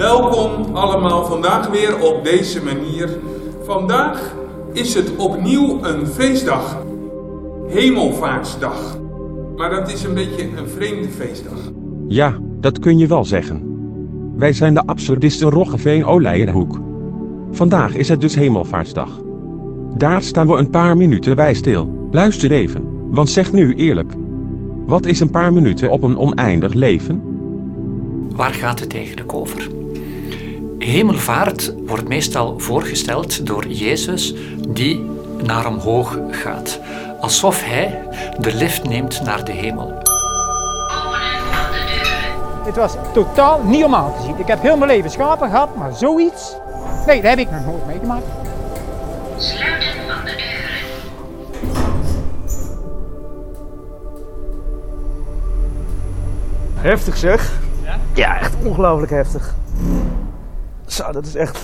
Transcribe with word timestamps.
Welkom 0.00 0.76
allemaal 0.76 1.24
vandaag 1.24 1.68
weer 1.68 2.00
op 2.00 2.24
deze 2.24 2.64
manier. 2.64 3.18
Vandaag 3.62 4.34
is 4.72 4.94
het 4.94 5.16
opnieuw 5.16 5.84
een 5.84 6.06
feestdag. 6.06 6.82
Hemelvaartsdag. 7.68 8.98
Maar 9.56 9.70
dat 9.70 9.92
is 9.92 10.04
een 10.04 10.14
beetje 10.14 10.42
een 10.56 10.68
vreemde 10.68 11.08
feestdag. 11.08 11.58
Ja, 12.08 12.38
dat 12.60 12.78
kun 12.78 12.98
je 12.98 13.06
wel 13.06 13.24
zeggen. 13.24 13.62
Wij 14.36 14.52
zijn 14.52 14.74
de 14.74 14.86
absurdisten 14.86 15.50
Roggeveen 15.50 16.06
Oleijenhoek. 16.06 16.78
Vandaag 17.50 17.94
is 17.94 18.08
het 18.08 18.20
dus 18.20 18.34
Hemelvaartsdag. 18.34 19.20
Daar 19.96 20.22
staan 20.22 20.46
we 20.46 20.56
een 20.56 20.70
paar 20.70 20.96
minuten 20.96 21.36
bij 21.36 21.54
stil. 21.54 22.08
Luister 22.10 22.52
even, 22.52 23.10
want 23.10 23.30
zeg 23.30 23.52
nu 23.52 23.74
eerlijk. 23.74 24.12
Wat 24.86 25.06
is 25.06 25.20
een 25.20 25.30
paar 25.30 25.52
minuten 25.52 25.90
op 25.90 26.02
een 26.02 26.18
oneindig 26.18 26.72
leven? 26.72 27.22
Waar 28.36 28.54
gaat 28.54 28.80
het 28.80 28.94
eigenlijk 28.94 29.34
over? 29.34 29.68
Hemelvaart 30.84 31.72
wordt 31.86 32.08
meestal 32.08 32.58
voorgesteld 32.58 33.46
door 33.46 33.66
Jezus 33.66 34.34
die 34.68 35.10
naar 35.42 35.66
omhoog 35.66 36.18
gaat, 36.30 36.80
alsof 37.20 37.64
hij 37.64 38.08
de 38.38 38.54
lift 38.54 38.84
neemt 38.84 39.22
naar 39.22 39.44
de 39.44 39.52
hemel. 39.52 39.98
Het 42.64 42.76
was 42.76 42.94
totaal 43.12 43.62
niet 43.64 43.84
om 43.84 43.94
aan 43.94 44.12
te 44.16 44.22
zien. 44.22 44.38
Ik 44.38 44.46
heb 44.46 44.62
heel 44.62 44.76
mijn 44.76 44.90
leven 44.90 45.10
schapen 45.10 45.50
gehad, 45.50 45.76
maar 45.76 45.94
zoiets. 45.94 46.56
Nee, 47.06 47.20
dat 47.20 47.30
heb 47.30 47.38
ik 47.38 47.50
nog 47.50 47.64
nooit 47.64 47.86
meegemaakt. 47.86 48.26
Heftig 56.74 57.16
zeg. 57.16 57.58
Ja? 58.14 58.40
echt 58.40 58.54
ongelooflijk 58.64 59.12
heftig. 59.12 59.54
Zo, 60.90 61.12
dat 61.12 61.26
is 61.26 61.34
echt 61.34 61.58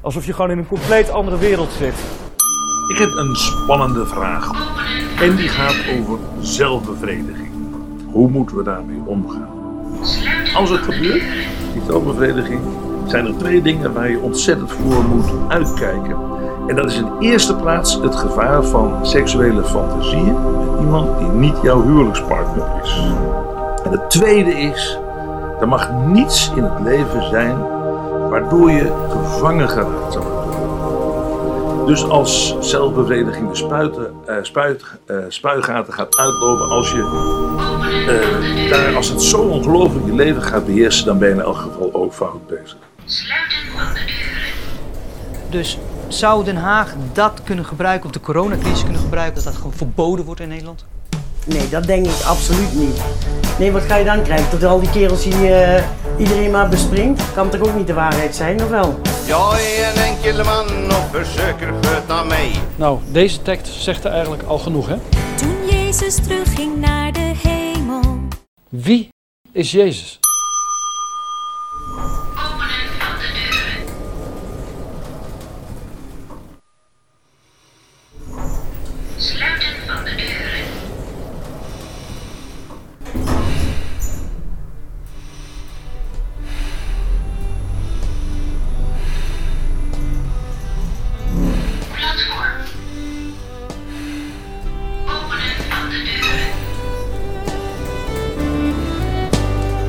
alsof 0.00 0.26
je 0.26 0.32
gewoon 0.32 0.50
in 0.50 0.58
een 0.58 0.68
compleet 0.68 1.10
andere 1.10 1.38
wereld 1.38 1.70
zit. 1.72 1.94
Ik 2.88 2.98
heb 2.98 3.08
een 3.12 3.36
spannende 3.36 4.06
vraag. 4.06 4.50
En 5.20 5.36
die 5.36 5.48
gaat 5.48 5.76
over 5.98 6.18
zelfbevrediging. 6.40 7.50
Hoe 8.10 8.30
moeten 8.30 8.56
we 8.56 8.62
daarmee 8.62 9.00
omgaan? 9.04 9.48
Als 10.54 10.70
het 10.70 10.80
gebeurt, 10.80 11.22
die 11.72 11.82
zelfbevrediging, 11.86 12.60
zijn 13.06 13.26
er 13.26 13.36
twee 13.36 13.62
dingen 13.62 13.92
waar 13.92 14.10
je 14.10 14.18
ontzettend 14.18 14.72
voor 14.72 15.04
moet 15.04 15.30
uitkijken. 15.48 16.16
En 16.68 16.76
dat 16.76 16.90
is 16.90 16.96
in 16.96 17.18
eerste 17.20 17.54
plaats 17.54 17.94
het 17.94 18.16
gevaar 18.16 18.64
van 18.64 19.06
seksuele 19.06 19.64
fantasieën 19.64 20.34
met 20.34 20.80
iemand 20.80 21.18
die 21.18 21.28
niet 21.28 21.56
jouw 21.62 21.82
huwelijkspartner 21.82 22.66
is. 22.82 23.00
En 23.84 23.90
het 23.90 24.10
tweede 24.10 24.50
is, 24.50 24.98
er 25.60 25.68
mag 25.68 25.90
niets 26.06 26.52
in 26.56 26.62
het 26.62 26.80
leven 26.80 27.28
zijn 27.28 27.76
waardoor 28.30 28.70
je 28.70 29.06
gevangen 29.08 29.68
geraakt 29.68 30.12
zou 30.12 30.24
worden. 30.24 31.86
Dus 31.86 32.04
als 32.04 32.56
zelfbevrediging 32.60 33.50
de 33.50 33.56
spuiten, 33.56 34.12
eh, 34.26 34.36
spuit, 34.42 34.82
eh, 35.06 35.16
spuigaten 35.28 35.92
gaat 35.92 36.16
uitlopen, 36.16 36.68
als, 36.68 36.90
je, 36.90 37.02
eh, 38.08 38.70
daar, 38.70 38.96
als 38.96 39.08
het 39.08 39.22
zo 39.22 39.40
ongelooflijk 39.40 40.06
je 40.06 40.12
leven 40.12 40.42
gaat 40.42 40.66
beheersen, 40.66 41.06
dan 41.06 41.18
ben 41.18 41.28
je 41.28 41.34
in 41.34 41.40
elk 41.40 41.56
geval 41.56 41.90
ook 41.94 42.12
fout 42.12 42.46
bezig. 42.46 42.76
Dus 45.50 45.78
zou 46.08 46.44
Den 46.44 46.56
Haag 46.56 46.94
dat 47.12 47.40
kunnen 47.44 47.64
gebruiken, 47.64 48.06
of 48.06 48.12
de 48.12 48.20
coronacrisis 48.20 48.82
kunnen 48.82 49.00
gebruiken, 49.00 49.34
dat 49.34 49.44
dat 49.44 49.54
gewoon 49.54 49.72
verboden 49.72 50.24
wordt 50.24 50.40
in 50.40 50.48
Nederland? 50.48 50.84
Nee, 51.44 51.68
dat 51.68 51.84
denk 51.84 52.06
ik 52.06 52.22
absoluut 52.26 52.74
niet. 52.74 53.00
Nee, 53.58 53.72
wat 53.72 53.82
ga 53.82 53.96
je 53.96 54.04
dan 54.04 54.22
krijgen? 54.22 54.60
Dat 54.60 54.70
al 54.70 54.80
die 54.80 54.90
kerels 54.90 55.22
die 55.22 55.54
eh, 55.54 55.82
iedereen 56.18 56.50
maar 56.50 56.68
bespringt? 56.68 57.22
Kan 57.34 57.50
toch 57.50 57.60
ook 57.60 57.74
niet 57.74 57.86
de 57.86 57.94
waarheid 57.94 58.36
zijn, 58.36 58.62
of 58.62 58.68
wel? 58.68 59.00
Jag 59.26 59.60
är 59.60 59.92
en 59.94 60.04
enkel 60.04 60.44
man 60.44 60.66
och 60.90 61.08
försöker 61.12 61.72
sköta 61.82 62.24
mig. 62.24 62.60
Nou, 62.76 62.98
deze 63.12 63.42
tekst 63.42 63.82
zegt 63.82 64.04
er 64.04 64.10
eigenlijk 64.10 64.42
al 64.42 64.58
genoeg, 64.58 64.88
hè? 64.88 64.96
Toen 65.36 65.56
Jezus 65.70 66.14
terugging 66.14 66.80
naar 66.80 67.12
de 67.12 67.32
hemel. 67.42 68.18
Wie 68.68 69.08
is 69.52 69.70
Jezus? 69.70 70.18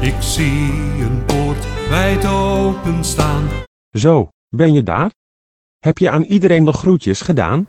Ik 0.01 0.21
zie 0.21 0.71
een 1.01 1.25
poort 1.25 1.89
wijd 1.89 2.25
open 2.25 3.03
staan. 3.03 3.47
Zo, 3.91 4.29
ben 4.49 4.73
je 4.73 4.83
daar? 4.83 5.11
Heb 5.79 5.97
je 5.97 6.09
aan 6.09 6.23
iedereen 6.23 6.63
nog 6.63 6.79
groetjes 6.79 7.21
gedaan? 7.21 7.67